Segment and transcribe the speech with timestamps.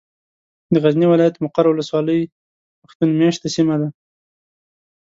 [0.73, 2.19] د غزني ولايت، مقر ولسوالي
[2.81, 3.87] پښتون مېشته سيمه ده.